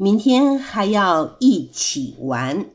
[0.00, 2.70] 明天还要一起玩。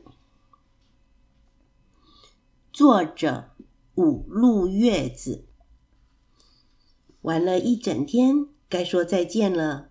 [2.70, 3.52] 坐着
[3.94, 5.46] 五路月子。
[7.22, 9.88] 玩了一整天，该说再见了。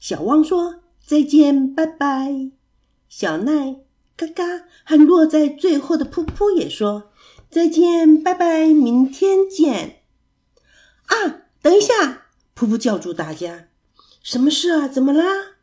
[0.00, 2.50] 小汪说：“再见，拜拜。”
[3.08, 3.76] 小奈、
[4.16, 4.42] 嘎嘎
[4.84, 7.12] 和落在最后的噗噗也说
[7.48, 10.02] ：“再见，拜拜，明天见。”
[11.06, 12.26] 啊，等一下！
[12.56, 13.68] 噗噗叫住大家
[14.24, 14.88] ：“什么事啊？
[14.88, 15.53] 怎么啦？”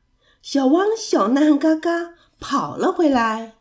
[0.41, 3.53] 小汪、小奈和嘎嘎跑了回来。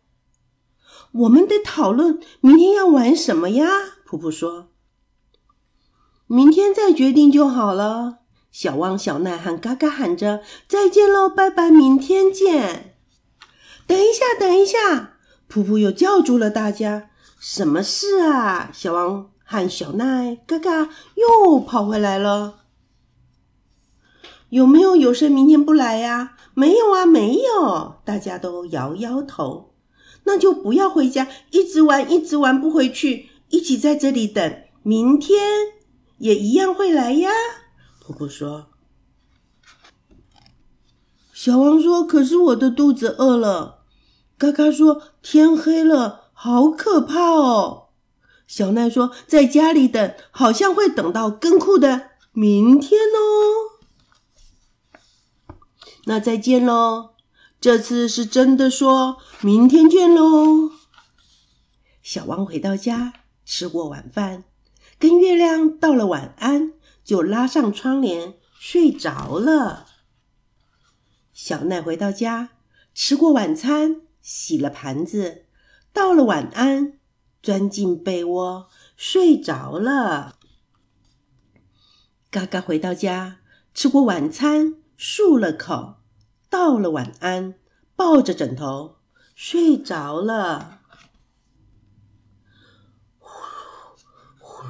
[1.13, 3.67] 我们得讨论明天要玩什么呀？
[4.07, 4.69] 噗噗说
[6.27, 8.21] ：“明天再决定就好了。”
[8.51, 12.97] 小汪、小奈和嘎嘎喊着：“再见喽，拜拜，明天见！”
[13.87, 15.15] 等一下，等一下！
[15.49, 22.61] 噗噗又叫住了大家：“什么事啊？”小汪和小奈、嘎嘎又跑回来了。
[24.49, 26.37] 有没有有谁明天不来呀？
[26.55, 29.75] 没有啊，没有，大家都摇摇头。
[30.25, 35.41] 那就不要回家，一直玩，一直玩不回去，一起在这里等，明天
[36.19, 37.31] 也一样会来呀。
[38.01, 38.67] 婆婆说。
[41.33, 43.85] 小王说：“可是我的肚子饿了。”
[44.37, 47.89] 嘎嘎说：“天黑了，好可怕哦。”
[48.47, 53.70] 小奈说：“在家里等，好像会等到更酷的明天哦。”
[56.05, 57.11] 那再见喽！
[57.61, 60.71] 这次是真的，说明天见喽。
[62.03, 63.13] 小王回到家，
[63.45, 64.45] 吃过晚饭，
[64.99, 66.73] 跟月亮道了晚安，
[67.05, 69.87] 就拉上窗帘睡着了。
[71.35, 72.51] 小奈回到家，
[72.95, 75.45] 吃过晚餐，洗了盘子，
[75.93, 76.99] 道了晚安，
[77.43, 80.37] 钻进被窝睡着了。
[82.31, 83.41] 嘎嘎回到家，
[83.75, 84.77] 吃过晚餐。
[85.01, 85.95] 漱了口，
[86.51, 87.55] 道了晚安，
[87.97, 88.97] 抱着枕头
[89.35, 90.83] 睡着了。
[94.39, 94.69] 呼噜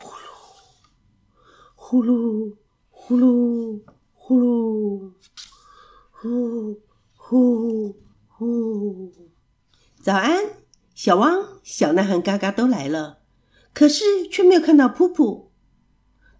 [0.00, 0.24] 呼噜
[2.90, 3.84] 呼噜
[4.14, 5.12] 呼噜呼
[6.40, 6.78] 噜
[7.12, 7.94] 呼呼
[8.26, 9.12] 呼。
[10.00, 10.42] 早安，
[10.94, 13.18] 小汪、小男孩嘎嘎都来了，
[13.74, 15.48] 可是却没有看到噗噗。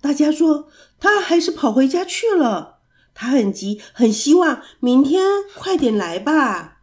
[0.01, 2.74] 大家说他还是跑回家去了。
[3.15, 5.25] 他很急，很希望明天
[5.57, 6.83] 快点来吧。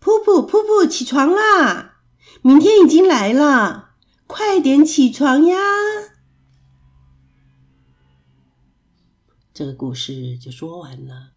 [0.00, 2.00] 噗噗噗噗，起床啦！
[2.42, 3.96] 明天已经来了，
[4.26, 5.58] 快点起床呀！
[9.52, 11.32] 这个故事就说完了。